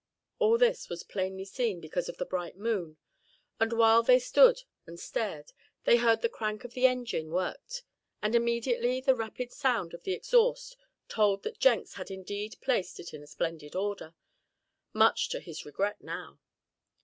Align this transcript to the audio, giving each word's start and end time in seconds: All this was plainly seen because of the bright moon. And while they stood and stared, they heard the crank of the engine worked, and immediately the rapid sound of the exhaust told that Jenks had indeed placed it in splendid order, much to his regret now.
All 0.39 0.57
this 0.57 0.89
was 0.89 1.03
plainly 1.03 1.45
seen 1.45 1.79
because 1.79 2.09
of 2.09 2.17
the 2.17 2.25
bright 2.25 2.57
moon. 2.57 2.97
And 3.59 3.71
while 3.71 4.01
they 4.01 4.17
stood 4.17 4.63
and 4.87 4.99
stared, 4.99 5.53
they 5.83 5.97
heard 5.97 6.23
the 6.23 6.27
crank 6.27 6.63
of 6.63 6.73
the 6.73 6.87
engine 6.87 7.29
worked, 7.29 7.83
and 8.19 8.33
immediately 8.33 8.99
the 8.99 9.13
rapid 9.13 9.51
sound 9.51 9.93
of 9.93 10.01
the 10.01 10.13
exhaust 10.13 10.75
told 11.07 11.43
that 11.43 11.59
Jenks 11.59 11.93
had 11.93 12.09
indeed 12.09 12.55
placed 12.61 12.99
it 12.99 13.13
in 13.13 13.27
splendid 13.27 13.75
order, 13.75 14.15
much 14.91 15.29
to 15.29 15.39
his 15.39 15.65
regret 15.67 16.01
now. 16.03 16.39